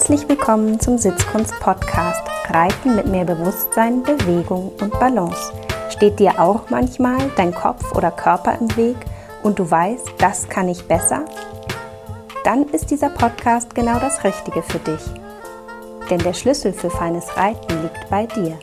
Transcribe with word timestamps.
Herzlich 0.00 0.26
willkommen 0.30 0.80
zum 0.80 0.96
Sitzkunst-Podcast 0.96 2.22
Reiten 2.48 2.96
mit 2.96 3.06
mehr 3.06 3.26
Bewusstsein, 3.26 4.02
Bewegung 4.02 4.72
und 4.80 4.98
Balance. 4.98 5.52
Steht 5.90 6.18
dir 6.18 6.40
auch 6.40 6.70
manchmal 6.70 7.18
dein 7.36 7.54
Kopf 7.54 7.94
oder 7.94 8.10
Körper 8.10 8.56
im 8.58 8.74
Weg 8.78 8.96
und 9.42 9.58
du 9.58 9.70
weißt, 9.70 10.14
das 10.16 10.48
kann 10.48 10.70
ich 10.70 10.88
besser? 10.88 11.26
Dann 12.44 12.64
ist 12.70 12.90
dieser 12.90 13.10
Podcast 13.10 13.74
genau 13.74 13.98
das 13.98 14.24
Richtige 14.24 14.62
für 14.62 14.78
dich. 14.78 15.02
Denn 16.08 16.20
der 16.20 16.32
Schlüssel 16.32 16.72
für 16.72 16.88
feines 16.88 17.36
Reiten 17.36 17.82
liegt 17.82 18.08
bei 18.08 18.24
dir. 18.24 18.58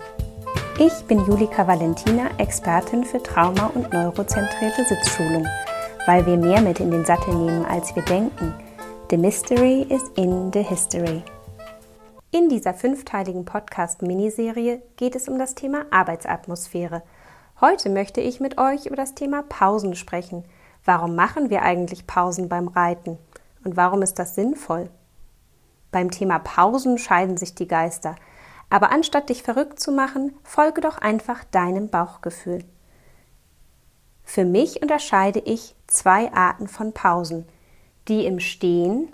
Ich 0.80 1.05
bin 1.05 1.23
Julika 1.27 1.67
Valentina, 1.67 2.31
Expertin 2.40 3.04
für 3.04 3.22
Trauma- 3.22 3.70
und 3.76 3.94
neurozentrierte 3.94 4.85
Sitzschulung, 4.85 5.45
weil 6.08 6.26
wir 6.26 6.38
mehr 6.38 6.62
mit 6.62 6.80
in 6.80 6.90
den 6.90 7.05
Sattel 7.05 7.35
nehmen, 7.35 7.63
als 7.63 7.95
wir 7.95 8.04
denken– 8.04 8.55
The 9.09 9.16
Mystery 9.16 9.84
is 9.84 10.03
in 10.17 10.52
the 10.52 10.61
History. 10.61 11.23
In 12.31 12.49
dieser 12.49 12.73
fünfteiligen 12.73 13.45
Podcast-Miniserie 13.45 14.81
geht 14.97 15.16
es 15.16 15.30
um 15.30 15.39
das 15.39 15.55
Thema 15.55 15.85
Arbeitsatmosphäre. 15.91 17.03
Heute 17.61 17.89
möchte 17.89 18.20
ich 18.20 18.41
mit 18.41 18.57
euch 18.57 18.85
über 18.85 18.97
das 18.97 19.16
Thema 19.16 19.43
Pausen 19.43 19.95
sprechen. 19.95 20.43
Warum 20.83 21.16
machen 21.16 21.49
wir 21.49 21.61
eigentlich 21.61 22.05
Pausen 22.05 22.49
beim 22.49 22.67
Reiten? 22.67 23.17
Und 23.63 23.77
warum 23.77 24.02
ist 24.02 24.20
das 24.20 24.35
sinnvoll? 24.35 24.89
Beim 25.89 26.11
Thema 26.11 26.39
Pausen 26.39 26.97
scheiden 26.97 27.38
sich 27.38 27.55
die 27.55 27.69
Geister. 27.69 28.17
Aber 28.69 28.91
anstatt 28.91 29.30
dich 29.30 29.41
verrückt 29.41 29.80
zu 29.80 29.94
machen, 29.94 30.35
folge 30.44 30.81
doch 30.81 30.97
einfach 30.97 31.45
deinem 31.45 31.88
Bauchgefühl. 31.88 32.66
Für 34.25 34.44
mich 34.44 34.81
unterscheide 34.81 35.39
ich 35.39 35.77
zwei 35.88 36.33
Arten 36.33 36.67
von 36.67 36.91
Pausen– 36.91 37.47
die 38.07 38.25
im 38.25 38.39
Stehen 38.39 39.11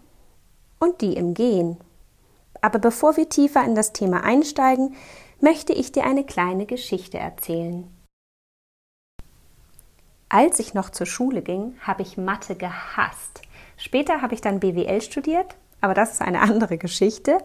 und 0.80 1.02
die 1.02 1.14
im 1.14 1.34
Gehen. 1.34 1.78
Aber 2.62 2.80
bevor 2.80 3.18
wir 3.18 3.30
tiefer 3.30 3.64
in 3.64 3.76
das 3.76 3.94
Thema 3.94 4.24
einsteigen, 4.24 4.96
möchte 5.42 5.74
ich 5.74 5.92
dir 5.92 6.06
eine 6.06 6.24
kleine 6.24 6.66
Geschichte 6.66 7.18
erzählen. 7.18 7.88
Als 10.30 10.60
ich 10.60 10.74
noch 10.74 10.90
zur 10.90 11.06
Schule 11.06 11.42
ging, 11.42 11.76
habe 11.82 12.02
ich 12.02 12.18
Mathe 12.18 12.56
gehasst. 12.56 13.42
Später 13.78 14.22
habe 14.22 14.34
ich 14.34 14.42
dann 14.42 14.60
BWL 14.60 15.02
studiert, 15.02 15.56
aber 15.82 15.94
das 15.94 16.14
ist 16.14 16.22
eine 16.22 16.42
andere 16.42 16.78
Geschichte. 16.78 17.38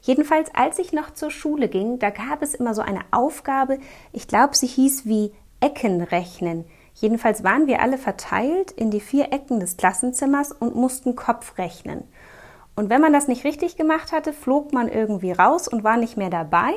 Jedenfalls, 0.00 0.52
als 0.54 0.78
ich 0.78 0.92
noch 0.92 1.12
zur 1.12 1.30
Schule 1.30 1.68
ging, 1.68 1.98
da 1.98 2.10
gab 2.10 2.42
es 2.42 2.54
immer 2.54 2.74
so 2.74 2.82
eine 2.82 3.02
Aufgabe, 3.12 3.78
ich 4.12 4.26
glaube, 4.26 4.56
sie 4.56 4.66
hieß 4.66 5.06
wie 5.06 5.32
Eckenrechnen. 5.60 6.64
Jedenfalls 6.94 7.42
waren 7.42 7.66
wir 7.66 7.80
alle 7.80 7.98
verteilt 7.98 8.70
in 8.70 8.90
die 8.90 9.00
vier 9.00 9.32
Ecken 9.32 9.60
des 9.60 9.76
Klassenzimmers 9.76 10.52
und 10.52 10.74
mussten 10.74 11.16
Kopf 11.16 11.58
rechnen. 11.58 12.04
Und 12.74 12.90
wenn 12.90 13.00
man 13.00 13.12
das 13.12 13.28
nicht 13.28 13.44
richtig 13.44 13.76
gemacht 13.76 14.12
hatte, 14.12 14.32
flog 14.32 14.72
man 14.72 14.88
irgendwie 14.88 15.32
raus 15.32 15.68
und 15.68 15.84
war 15.84 15.96
nicht 15.96 16.16
mehr 16.16 16.30
dabei. 16.30 16.72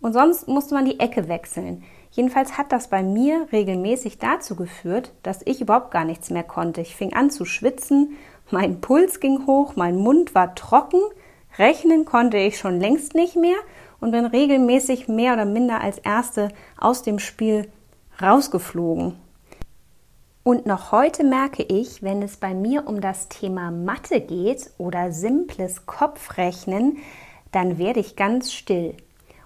Und 0.00 0.12
sonst 0.12 0.48
musste 0.48 0.74
man 0.74 0.84
die 0.84 1.00
Ecke 1.00 1.28
wechseln. 1.28 1.82
Jedenfalls 2.10 2.56
hat 2.56 2.72
das 2.72 2.88
bei 2.88 3.02
mir 3.02 3.46
regelmäßig 3.52 4.18
dazu 4.18 4.56
geführt, 4.56 5.12
dass 5.22 5.42
ich 5.44 5.60
überhaupt 5.60 5.90
gar 5.90 6.04
nichts 6.04 6.30
mehr 6.30 6.44
konnte. 6.44 6.80
Ich 6.80 6.96
fing 6.96 7.12
an 7.12 7.30
zu 7.30 7.44
schwitzen, 7.44 8.16
mein 8.50 8.80
Puls 8.80 9.20
ging 9.20 9.46
hoch, 9.46 9.76
mein 9.76 9.96
Mund 9.96 10.34
war 10.34 10.54
trocken, 10.54 11.00
rechnen 11.58 12.06
konnte 12.06 12.38
ich 12.38 12.58
schon 12.58 12.80
längst 12.80 13.14
nicht 13.14 13.36
mehr 13.36 13.58
und 14.00 14.12
bin 14.12 14.24
regelmäßig 14.24 15.08
mehr 15.08 15.34
oder 15.34 15.44
minder 15.44 15.80
als 15.82 15.98
Erste 15.98 16.48
aus 16.78 17.02
dem 17.02 17.18
Spiel 17.18 17.70
rausgeflogen. 18.22 19.16
Und 20.48 20.64
noch 20.64 20.92
heute 20.92 21.24
merke 21.24 21.62
ich, 21.62 22.02
wenn 22.02 22.22
es 22.22 22.38
bei 22.38 22.54
mir 22.54 22.86
um 22.86 23.02
das 23.02 23.28
Thema 23.28 23.70
Mathe 23.70 24.22
geht 24.22 24.70
oder 24.78 25.12
simples 25.12 25.84
Kopfrechnen, 25.84 26.96
dann 27.52 27.76
werde 27.76 28.00
ich 28.00 28.16
ganz 28.16 28.54
still. 28.54 28.94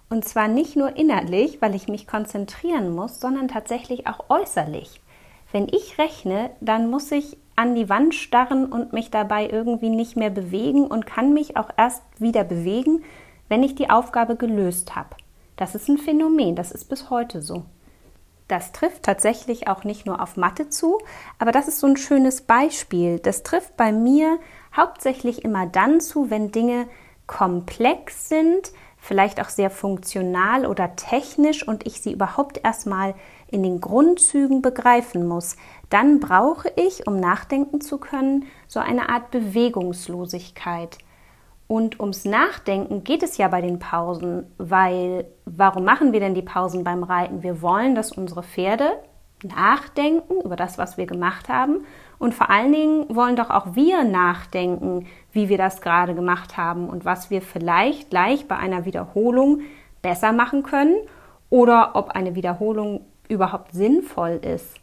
Und 0.08 0.24
zwar 0.24 0.46
nicht 0.46 0.76
nur 0.76 0.96
innerlich, 0.96 1.60
weil 1.60 1.74
ich 1.74 1.88
mich 1.88 2.06
konzentrieren 2.06 2.94
muss, 2.94 3.18
sondern 3.18 3.48
tatsächlich 3.48 4.06
auch 4.06 4.26
äußerlich. 4.28 5.00
Wenn 5.50 5.66
ich 5.66 5.98
rechne, 5.98 6.50
dann 6.60 6.88
muss 6.88 7.10
ich 7.10 7.36
an 7.56 7.74
die 7.74 7.88
Wand 7.88 8.14
starren 8.14 8.66
und 8.66 8.92
mich 8.92 9.10
dabei 9.10 9.48
irgendwie 9.48 9.90
nicht 9.90 10.16
mehr 10.16 10.30
bewegen 10.30 10.86
und 10.86 11.04
kann 11.04 11.34
mich 11.34 11.56
auch 11.56 11.70
erst 11.76 12.04
wieder 12.20 12.44
bewegen, 12.44 13.02
wenn 13.48 13.64
ich 13.64 13.74
die 13.74 13.90
Aufgabe 13.90 14.36
gelöst 14.36 14.94
habe. 14.94 15.16
Das 15.56 15.74
ist 15.74 15.88
ein 15.88 15.98
Phänomen, 15.98 16.54
das 16.54 16.70
ist 16.70 16.88
bis 16.88 17.10
heute 17.10 17.42
so. 17.42 17.64
Das 18.52 18.70
trifft 18.70 19.04
tatsächlich 19.04 19.66
auch 19.66 19.82
nicht 19.82 20.04
nur 20.04 20.20
auf 20.20 20.36
Mathe 20.36 20.68
zu, 20.68 20.98
aber 21.38 21.52
das 21.52 21.68
ist 21.68 21.80
so 21.80 21.86
ein 21.86 21.96
schönes 21.96 22.42
Beispiel. 22.42 23.18
Das 23.18 23.44
trifft 23.44 23.78
bei 23.78 23.92
mir 23.92 24.38
hauptsächlich 24.76 25.42
immer 25.42 25.64
dann 25.64 26.02
zu, 26.02 26.28
wenn 26.28 26.52
Dinge 26.52 26.86
komplex 27.26 28.28
sind, 28.28 28.72
vielleicht 28.98 29.40
auch 29.40 29.48
sehr 29.48 29.70
funktional 29.70 30.66
oder 30.66 30.96
technisch 30.96 31.66
und 31.66 31.86
ich 31.86 32.02
sie 32.02 32.12
überhaupt 32.12 32.60
erstmal 32.62 33.14
in 33.48 33.62
den 33.62 33.80
Grundzügen 33.80 34.60
begreifen 34.60 35.26
muss. 35.26 35.56
Dann 35.88 36.20
brauche 36.20 36.70
ich, 36.76 37.06
um 37.06 37.16
nachdenken 37.16 37.80
zu 37.80 37.96
können, 37.96 38.44
so 38.68 38.80
eine 38.80 39.08
Art 39.08 39.30
Bewegungslosigkeit. 39.30 40.98
Und 41.72 42.00
ums 42.00 42.26
Nachdenken 42.26 43.02
geht 43.02 43.22
es 43.22 43.38
ja 43.38 43.48
bei 43.48 43.62
den 43.62 43.78
Pausen, 43.78 44.44
weil 44.58 45.24
warum 45.46 45.84
machen 45.84 46.12
wir 46.12 46.20
denn 46.20 46.34
die 46.34 46.42
Pausen 46.42 46.84
beim 46.84 47.02
Reiten? 47.02 47.42
Wir 47.42 47.62
wollen, 47.62 47.94
dass 47.94 48.12
unsere 48.12 48.42
Pferde 48.42 48.90
nachdenken 49.42 50.42
über 50.42 50.54
das, 50.54 50.76
was 50.76 50.98
wir 50.98 51.06
gemacht 51.06 51.48
haben. 51.48 51.86
Und 52.18 52.34
vor 52.34 52.50
allen 52.50 52.72
Dingen 52.72 53.06
wollen 53.16 53.36
doch 53.36 53.48
auch 53.48 53.74
wir 53.74 54.04
nachdenken, 54.04 55.06
wie 55.32 55.48
wir 55.48 55.56
das 55.56 55.80
gerade 55.80 56.14
gemacht 56.14 56.58
haben 56.58 56.90
und 56.90 57.06
was 57.06 57.30
wir 57.30 57.40
vielleicht 57.40 58.10
gleich 58.10 58.46
bei 58.46 58.58
einer 58.58 58.84
Wiederholung 58.84 59.62
besser 60.02 60.32
machen 60.32 60.64
können 60.64 60.96
oder 61.48 61.92
ob 61.94 62.10
eine 62.10 62.34
Wiederholung 62.34 63.00
überhaupt 63.30 63.72
sinnvoll 63.72 64.38
ist. 64.42 64.81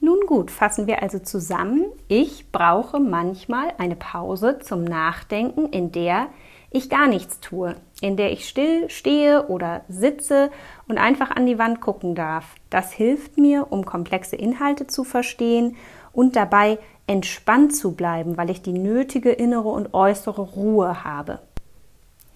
Nun 0.00 0.20
gut, 0.26 0.50
fassen 0.50 0.86
wir 0.86 1.02
also 1.02 1.18
zusammen. 1.18 1.86
Ich 2.08 2.52
brauche 2.52 3.00
manchmal 3.00 3.72
eine 3.78 3.96
Pause 3.96 4.58
zum 4.58 4.84
Nachdenken, 4.84 5.66
in 5.70 5.90
der 5.90 6.28
ich 6.70 6.90
gar 6.90 7.06
nichts 7.06 7.40
tue, 7.40 7.76
in 8.00 8.16
der 8.16 8.32
ich 8.32 8.48
still 8.48 8.90
stehe 8.90 9.48
oder 9.48 9.82
sitze 9.88 10.50
und 10.88 10.98
einfach 10.98 11.30
an 11.30 11.46
die 11.46 11.58
Wand 11.58 11.80
gucken 11.80 12.14
darf. 12.14 12.54
Das 12.70 12.92
hilft 12.92 13.38
mir, 13.38 13.68
um 13.70 13.84
komplexe 13.84 14.36
Inhalte 14.36 14.86
zu 14.86 15.02
verstehen 15.04 15.76
und 16.12 16.36
dabei 16.36 16.78
entspannt 17.06 17.74
zu 17.74 17.92
bleiben, 17.92 18.36
weil 18.36 18.50
ich 18.50 18.62
die 18.62 18.72
nötige 18.72 19.30
innere 19.30 19.68
und 19.68 19.94
äußere 19.94 20.42
Ruhe 20.42 21.04
habe. 21.04 21.40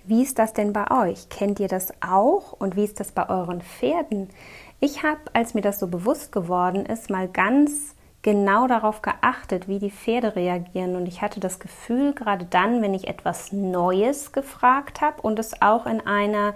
Wie 0.05 0.23
ist 0.23 0.39
das 0.39 0.53
denn 0.53 0.73
bei 0.73 0.91
euch? 0.91 1.29
Kennt 1.29 1.61
ihr 1.61 1.69
das 1.69 1.93
auch? 2.01 2.53
Und 2.53 2.77
wie 2.77 2.85
ist 2.85 3.01
das 3.01 3.13
bei 3.13 3.29
euren 3.29 3.61
Pferden? 3.61 4.31
Ich 4.81 5.03
habe, 5.03 5.21
als 5.35 5.53
mir 5.53 5.61
das 5.61 5.79
so 5.79 5.89
bewusst 5.89 6.33
geworden 6.33 6.87
ist, 6.87 7.11
mal 7.11 7.29
ganz 7.29 7.95
genau 8.23 8.67
darauf 8.67 9.03
geachtet, 9.03 9.69
wie 9.69 9.79
die 9.79 9.91
Pferde 9.91 10.37
reagieren. 10.37 10.97
Und 10.97 11.07
ich 11.07 11.21
hatte 11.21 11.39
das 11.39 11.59
Gefühl, 11.59 12.15
gerade 12.15 12.47
dann, 12.47 12.81
wenn 12.81 12.95
ich 12.95 13.07
etwas 13.07 13.53
Neues 13.53 14.33
gefragt 14.33 15.03
habe 15.03 15.21
und 15.21 15.39
es 15.39 15.61
auch 15.61 15.87
in 15.87 16.01
einer, 16.07 16.55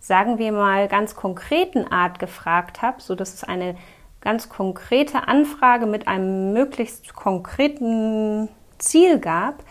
sagen 0.00 0.38
wir 0.38 0.52
mal, 0.52 0.86
ganz 0.88 1.16
konkreten 1.16 1.86
Art 1.90 2.18
gefragt 2.18 2.82
habe, 2.82 3.00
so 3.00 3.14
dass 3.14 3.32
es 3.32 3.44
eine 3.44 3.76
ganz 4.20 4.50
konkrete 4.50 5.26
Anfrage 5.26 5.86
mit 5.86 6.08
einem 6.08 6.52
möglichst 6.52 7.14
konkreten 7.14 8.48
Ziel 8.78 9.18
gab, 9.18 9.64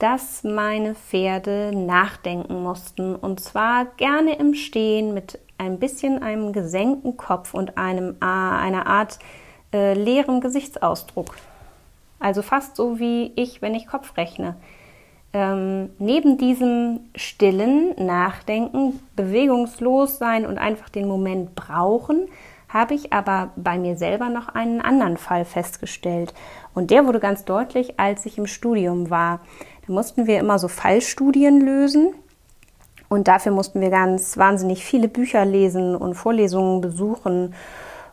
dass 0.00 0.44
meine 0.44 0.94
Pferde 0.94 1.70
nachdenken 1.74 2.62
mussten 2.62 3.14
und 3.14 3.38
zwar 3.38 3.84
gerne 3.96 4.34
im 4.36 4.54
Stehen 4.54 5.14
mit 5.14 5.38
ein 5.58 5.78
bisschen 5.78 6.22
einem 6.22 6.52
gesenkten 6.52 7.18
Kopf 7.18 7.52
und 7.52 7.76
einem, 7.76 8.16
äh, 8.20 8.24
einer 8.24 8.86
Art 8.86 9.18
äh, 9.74 9.92
leeren 9.92 10.40
Gesichtsausdruck. 10.40 11.36
Also 12.18 12.40
fast 12.40 12.76
so 12.76 12.98
wie 12.98 13.32
ich, 13.36 13.60
wenn 13.60 13.74
ich 13.74 13.86
Kopf 13.86 14.16
rechne. 14.16 14.56
Ähm, 15.32 15.90
neben 15.98 16.38
diesem 16.38 17.00
stillen 17.14 17.94
Nachdenken, 18.04 19.00
bewegungslos 19.16 20.18
sein 20.18 20.46
und 20.46 20.58
einfach 20.58 20.88
den 20.88 21.06
Moment 21.06 21.54
brauchen, 21.54 22.26
habe 22.68 22.94
ich 22.94 23.12
aber 23.12 23.50
bei 23.56 23.78
mir 23.78 23.96
selber 23.96 24.28
noch 24.28 24.48
einen 24.48 24.80
anderen 24.80 25.18
Fall 25.18 25.44
festgestellt. 25.44 26.32
Und 26.74 26.90
der 26.90 27.06
wurde 27.06 27.20
ganz 27.20 27.44
deutlich, 27.44 28.00
als 28.00 28.26
ich 28.26 28.38
im 28.38 28.46
Studium 28.46 29.10
war. 29.10 29.40
Mussten 29.90 30.28
wir 30.28 30.38
immer 30.38 30.60
so 30.60 30.68
Fallstudien 30.68 31.60
lösen. 31.60 32.14
Und 33.08 33.26
dafür 33.26 33.50
mussten 33.50 33.80
wir 33.80 33.90
ganz 33.90 34.38
wahnsinnig 34.38 34.84
viele 34.84 35.08
Bücher 35.08 35.44
lesen 35.44 35.96
und 35.96 36.14
Vorlesungen 36.14 36.80
besuchen 36.80 37.54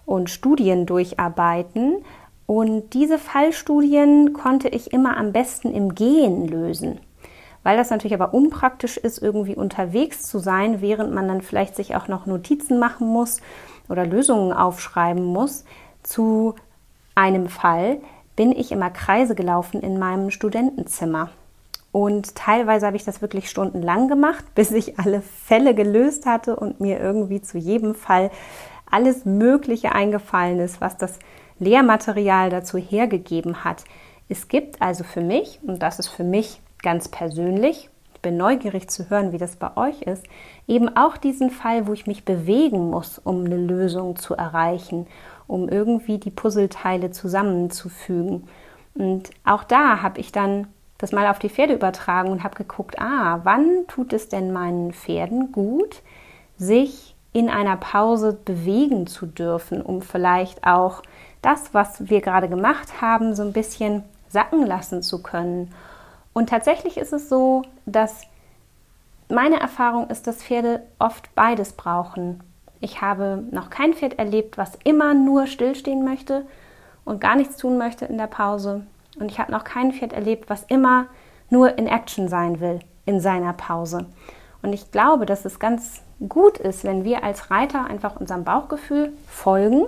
und 0.07 0.31
Studien 0.31 0.87
durcharbeiten. 0.87 2.03
Und 2.47 2.95
diese 2.95 3.19
Fallstudien 3.19 4.33
konnte 4.33 4.69
ich 4.69 4.91
immer 4.91 5.17
am 5.17 5.31
besten 5.33 5.71
im 5.71 5.93
Gehen 5.93 6.47
lösen. 6.47 6.99
Weil 7.61 7.77
das 7.77 7.91
natürlich 7.91 8.15
aber 8.19 8.33
unpraktisch 8.33 8.97
ist, 8.97 9.21
irgendwie 9.21 9.55
unterwegs 9.55 10.23
zu 10.23 10.39
sein, 10.39 10.81
während 10.81 11.13
man 11.13 11.27
dann 11.27 11.43
vielleicht 11.43 11.75
sich 11.75 11.95
auch 11.95 12.07
noch 12.07 12.25
Notizen 12.25 12.79
machen 12.79 13.07
muss 13.07 13.39
oder 13.87 14.03
Lösungen 14.03 14.51
aufschreiben 14.51 15.23
muss 15.23 15.63
zu 16.01 16.55
einem 17.13 17.49
Fall, 17.49 17.99
bin 18.35 18.51
ich 18.51 18.71
immer 18.71 18.89
Kreise 18.89 19.35
gelaufen 19.35 19.81
in 19.81 19.99
meinem 19.99 20.31
Studentenzimmer. 20.31 21.29
Und 21.97 22.35
teilweise 22.35 22.85
habe 22.85 22.95
ich 22.95 23.05
das 23.05 23.23
wirklich 23.23 23.49
stundenlang 23.49 24.07
gemacht, 24.07 24.45
bis 24.53 24.69
ich 24.69 24.99
alle 24.99 25.21
Fälle 25.21 25.73
gelöst 25.73 26.27
hatte 26.27 26.55
und 26.55 26.79
mir 26.79 26.99
irgendwie 26.99 27.41
zu 27.41 27.57
jedem 27.57 27.95
Fall 27.95 28.29
alles 28.85 29.25
Mögliche 29.25 29.93
eingefallen 29.93 30.59
ist, 30.59 30.79
was 30.79 30.95
das 30.97 31.17
Lehrmaterial 31.57 32.51
dazu 32.51 32.77
hergegeben 32.77 33.63
hat. 33.63 33.83
Es 34.29 34.47
gibt 34.47 34.79
also 34.79 35.03
für 35.03 35.21
mich, 35.21 35.59
und 35.65 35.81
das 35.81 35.97
ist 35.97 36.09
für 36.09 36.23
mich 36.23 36.61
ganz 36.83 37.07
persönlich, 37.07 37.89
ich 38.13 38.21
bin 38.21 38.37
neugierig 38.37 38.91
zu 38.91 39.09
hören, 39.09 39.31
wie 39.31 39.39
das 39.39 39.55
bei 39.55 39.75
euch 39.75 40.03
ist, 40.03 40.23
eben 40.67 40.95
auch 40.95 41.17
diesen 41.17 41.49
Fall, 41.49 41.87
wo 41.87 41.93
ich 41.93 42.05
mich 42.05 42.25
bewegen 42.25 42.91
muss, 42.91 43.17
um 43.17 43.43
eine 43.43 43.57
Lösung 43.57 44.17
zu 44.17 44.35
erreichen, 44.35 45.07
um 45.47 45.67
irgendwie 45.67 46.19
die 46.19 46.29
Puzzleteile 46.29 47.09
zusammenzufügen. 47.09 48.47
Und 48.93 49.31
auch 49.43 49.63
da 49.63 50.03
habe 50.03 50.19
ich 50.19 50.31
dann 50.31 50.67
das 50.97 51.11
mal 51.11 51.27
auf 51.27 51.39
die 51.39 51.49
Pferde 51.49 51.73
übertragen 51.73 52.29
und 52.29 52.43
habe 52.43 52.55
geguckt, 52.55 52.99
ah, 52.99 53.41
wann 53.43 53.85
tut 53.87 54.13
es 54.13 54.29
denn 54.29 54.51
meinen 54.51 54.93
Pferden 54.93 55.51
gut, 55.51 56.01
sich 56.57 57.15
in 57.33 57.49
einer 57.49 57.77
Pause 57.77 58.33
bewegen 58.33 59.05
zu 59.05 59.27
dürfen, 59.27 59.81
um 59.81 60.01
vielleicht 60.01 60.65
auch 60.65 61.03
das, 61.41 61.73
was 61.73 62.09
wir 62.09 62.21
gerade 62.21 62.49
gemacht 62.49 63.01
haben, 63.01 63.35
so 63.35 63.43
ein 63.43 63.53
bisschen 63.53 64.03
sacken 64.27 64.65
lassen 64.65 65.03
zu 65.03 65.21
können. 65.21 65.73
Und 66.33 66.49
tatsächlich 66.49 66.97
ist 66.97 67.13
es 67.13 67.29
so, 67.29 67.63
dass 67.85 68.23
meine 69.29 69.59
Erfahrung 69.59 70.09
ist, 70.09 70.25
dass 70.27 70.43
Pferde 70.43 70.81
oft 70.99 71.33
beides 71.35 71.73
brauchen. 71.73 72.41
Ich 72.79 73.01
habe 73.01 73.43
noch 73.51 73.69
kein 73.69 73.93
Pferd 73.93 74.19
erlebt, 74.19 74.57
was 74.57 74.77
immer 74.83 75.13
nur 75.13 75.47
stillstehen 75.47 76.03
möchte 76.03 76.45
und 77.05 77.21
gar 77.21 77.35
nichts 77.35 77.57
tun 77.57 77.77
möchte 77.77 78.05
in 78.05 78.17
der 78.17 78.27
Pause. 78.27 78.85
Und 79.19 79.31
ich 79.31 79.39
habe 79.39 79.51
noch 79.51 79.63
kein 79.63 79.91
Pferd 79.91 80.13
erlebt, 80.13 80.49
was 80.49 80.63
immer 80.63 81.07
nur 81.49 81.77
in 81.77 81.87
Action 81.87 82.27
sein 82.27 82.59
will 82.59 82.79
in 83.05 83.19
seiner 83.19 83.53
Pause. 83.53 84.05
Und 84.61 84.73
ich 84.73 84.91
glaube, 84.91 85.25
dass 85.25 85.45
es 85.45 85.59
ganz 85.59 86.01
gut 86.27 86.57
ist, 86.57 86.83
wenn 86.83 87.03
wir 87.03 87.23
als 87.23 87.51
Reiter 87.51 87.85
einfach 87.85 88.19
unserem 88.19 88.43
Bauchgefühl 88.43 89.13
folgen 89.27 89.85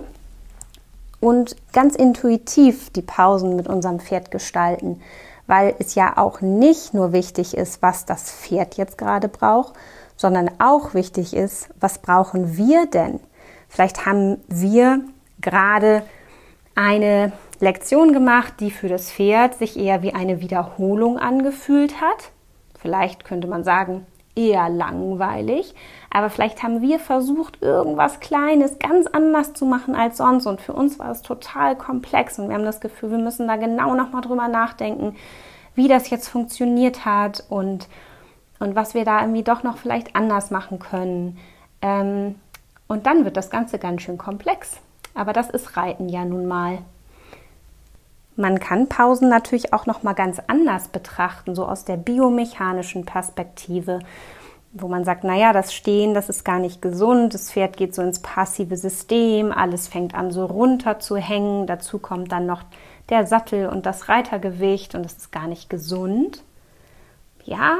und 1.20 1.56
ganz 1.72 1.96
intuitiv 1.96 2.90
die 2.90 3.02
Pausen 3.02 3.56
mit 3.56 3.68
unserem 3.68 4.00
Pferd 4.00 4.30
gestalten, 4.30 5.00
weil 5.46 5.74
es 5.78 5.94
ja 5.94 6.16
auch 6.16 6.40
nicht 6.40 6.94
nur 6.94 7.12
wichtig 7.12 7.56
ist, 7.56 7.82
was 7.82 8.06
das 8.06 8.30
Pferd 8.30 8.76
jetzt 8.76 8.96
gerade 8.96 9.28
braucht, 9.28 9.74
sondern 10.16 10.50
auch 10.60 10.94
wichtig 10.94 11.34
ist, 11.34 11.68
was 11.80 11.98
brauchen 11.98 12.56
wir 12.56 12.86
denn? 12.86 13.20
Vielleicht 13.68 14.06
haben 14.06 14.38
wir 14.48 15.00
gerade 15.40 16.02
eine 16.74 17.32
Lektion 17.60 18.12
gemacht, 18.12 18.54
die 18.60 18.70
für 18.70 18.88
das 18.88 19.12
Pferd 19.12 19.54
sich 19.54 19.78
eher 19.78 20.02
wie 20.02 20.14
eine 20.14 20.40
Wiederholung 20.40 21.18
angefühlt 21.18 22.00
hat. 22.00 22.30
Vielleicht 22.78 23.24
könnte 23.24 23.46
man 23.46 23.64
sagen, 23.64 24.06
eher 24.34 24.68
langweilig. 24.68 25.74
Aber 26.10 26.30
vielleicht 26.30 26.62
haben 26.62 26.80
wir 26.80 26.98
versucht, 26.98 27.62
irgendwas 27.62 28.20
Kleines 28.20 28.78
ganz 28.78 29.06
anders 29.06 29.52
zu 29.52 29.66
machen 29.66 29.94
als 29.94 30.16
sonst. 30.16 30.46
Und 30.46 30.60
für 30.60 30.72
uns 30.72 30.98
war 30.98 31.10
es 31.10 31.22
total 31.22 31.76
komplex. 31.76 32.38
Und 32.38 32.48
wir 32.48 32.54
haben 32.54 32.64
das 32.64 32.80
Gefühl, 32.80 33.10
wir 33.10 33.18
müssen 33.18 33.48
da 33.48 33.56
genau 33.56 33.94
nochmal 33.94 34.22
drüber 34.22 34.48
nachdenken, 34.48 35.16
wie 35.74 35.88
das 35.88 36.10
jetzt 36.10 36.28
funktioniert 36.28 37.04
hat 37.04 37.44
und, 37.48 37.88
und 38.58 38.74
was 38.74 38.94
wir 38.94 39.04
da 39.04 39.20
irgendwie 39.20 39.42
doch 39.42 39.62
noch 39.62 39.78
vielleicht 39.78 40.16
anders 40.16 40.50
machen 40.50 40.78
können. 40.78 41.38
Ähm, 41.82 42.36
und 42.88 43.06
dann 43.06 43.24
wird 43.24 43.36
das 43.36 43.50
Ganze 43.50 43.78
ganz 43.78 44.02
schön 44.02 44.18
komplex. 44.18 44.78
Aber 45.14 45.32
das 45.32 45.50
ist 45.50 45.76
Reiten 45.76 46.08
ja 46.08 46.24
nun 46.24 46.46
mal. 46.46 46.78
Man 48.36 48.58
kann 48.58 48.88
Pausen 48.88 49.28
natürlich 49.28 49.72
auch 49.72 49.86
noch 49.86 50.02
mal 50.02 50.14
ganz 50.14 50.40
anders 50.46 50.88
betrachten, 50.88 51.54
so 51.54 51.66
aus 51.66 51.84
der 51.84 51.96
biomechanischen 51.96 53.04
Perspektive, 53.04 54.00
wo 54.72 54.88
man 54.88 55.04
sagt, 55.04 55.24
naja, 55.24 55.52
das 55.52 55.74
Stehen, 55.74 56.14
das 56.14 56.28
ist 56.28 56.44
gar 56.44 56.58
nicht 56.58 56.80
gesund, 56.80 57.34
das 57.34 57.50
Pferd 57.50 57.76
geht 57.76 57.94
so 57.94 58.02
ins 58.02 58.20
passive 58.20 58.76
System, 58.76 59.52
alles 59.52 59.88
fängt 59.88 60.14
an 60.14 60.30
so 60.30 60.46
runter 60.46 61.00
zu 61.00 61.16
hängen, 61.16 61.66
dazu 61.66 61.98
kommt 61.98 62.30
dann 62.30 62.46
noch 62.46 62.62
der 63.08 63.26
Sattel 63.26 63.68
und 63.68 63.84
das 63.84 64.08
Reitergewicht 64.08 64.94
und 64.94 65.02
das 65.02 65.14
ist 65.14 65.32
gar 65.32 65.48
nicht 65.48 65.68
gesund. 65.68 66.44
Ja, 67.44 67.76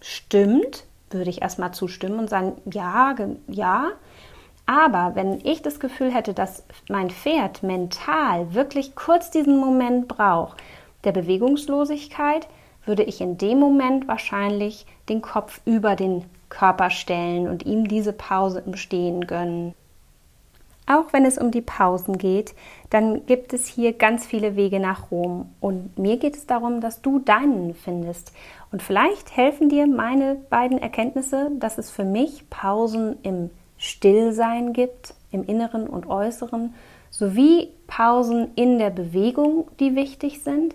stimmt, 0.00 0.84
würde 1.10 1.30
ich 1.30 1.42
erstmal 1.42 1.72
zustimmen 1.72 2.20
und 2.20 2.30
sagen, 2.30 2.52
ja, 2.70 3.14
ja, 3.48 3.88
aber 4.66 5.14
wenn 5.14 5.40
ich 5.44 5.62
das 5.62 5.78
Gefühl 5.78 6.12
hätte, 6.12 6.34
dass 6.34 6.64
mein 6.88 7.10
Pferd 7.10 7.62
mental 7.62 8.52
wirklich 8.52 8.96
kurz 8.96 9.30
diesen 9.30 9.58
Moment 9.58 10.08
braucht, 10.08 10.60
der 11.04 11.12
Bewegungslosigkeit, 11.12 12.48
würde 12.84 13.04
ich 13.04 13.20
in 13.20 13.38
dem 13.38 13.58
Moment 13.58 14.08
wahrscheinlich 14.08 14.86
den 15.08 15.22
Kopf 15.22 15.60
über 15.64 15.96
den 15.96 16.24
Körper 16.48 16.90
stellen 16.90 17.48
und 17.48 17.64
ihm 17.64 17.88
diese 17.88 18.12
Pause 18.12 18.62
im 18.64 18.76
Stehen 18.76 19.26
gönnen. 19.26 19.74
Auch 20.88 21.12
wenn 21.12 21.24
es 21.24 21.36
um 21.36 21.50
die 21.50 21.62
Pausen 21.62 22.16
geht, 22.16 22.54
dann 22.90 23.26
gibt 23.26 23.52
es 23.52 23.66
hier 23.66 23.92
ganz 23.92 24.24
viele 24.24 24.54
Wege 24.54 24.78
nach 24.78 25.10
Rom. 25.10 25.50
Und 25.60 25.98
mir 25.98 26.16
geht 26.16 26.36
es 26.36 26.46
darum, 26.46 26.80
dass 26.80 27.02
du 27.02 27.18
deinen 27.18 27.74
findest. 27.74 28.32
Und 28.70 28.84
vielleicht 28.84 29.36
helfen 29.36 29.68
dir 29.68 29.88
meine 29.88 30.36
beiden 30.48 30.78
Erkenntnisse, 30.78 31.50
dass 31.58 31.78
es 31.78 31.90
für 31.90 32.04
mich 32.04 32.48
Pausen 32.50 33.16
im 33.24 33.50
Stillsein 33.78 34.72
gibt 34.72 35.14
im 35.30 35.44
Inneren 35.44 35.86
und 35.86 36.06
Äußeren, 36.06 36.74
sowie 37.10 37.70
Pausen 37.86 38.52
in 38.54 38.78
der 38.78 38.90
Bewegung, 38.90 39.68
die 39.80 39.94
wichtig 39.94 40.42
sind. 40.42 40.74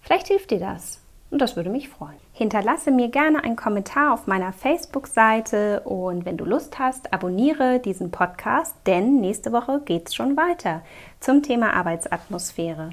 Vielleicht 0.00 0.28
hilft 0.28 0.50
dir 0.50 0.60
das 0.60 1.00
und 1.30 1.40
das 1.40 1.56
würde 1.56 1.70
mich 1.70 1.88
freuen. 1.88 2.16
Hinterlasse 2.32 2.90
mir 2.90 3.08
gerne 3.08 3.42
einen 3.42 3.56
Kommentar 3.56 4.12
auf 4.12 4.26
meiner 4.26 4.52
Facebook-Seite 4.52 5.80
und 5.80 6.24
wenn 6.24 6.36
du 6.36 6.44
Lust 6.44 6.78
hast, 6.78 7.12
abonniere 7.12 7.78
diesen 7.78 8.10
Podcast, 8.10 8.74
denn 8.86 9.20
nächste 9.20 9.52
Woche 9.52 9.80
geht 9.84 10.08
es 10.08 10.14
schon 10.14 10.36
weiter 10.36 10.82
zum 11.20 11.42
Thema 11.42 11.72
Arbeitsatmosphäre. 11.74 12.90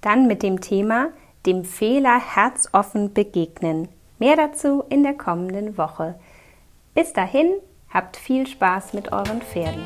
Dann 0.00 0.26
mit 0.26 0.42
dem 0.42 0.60
Thema 0.60 1.08
dem 1.46 1.64
Fehler 1.64 2.18
herzoffen 2.18 3.14
begegnen. 3.14 3.88
Mehr 4.18 4.36
dazu 4.36 4.84
in 4.88 5.02
der 5.02 5.14
kommenden 5.14 5.78
Woche. 5.78 6.18
Bis 6.94 7.12
dahin, 7.12 7.52
Habt 7.90 8.16
viel 8.16 8.46
Spaß 8.46 8.92
mit 8.92 9.12
euren 9.12 9.40
Pferden. 9.40 9.84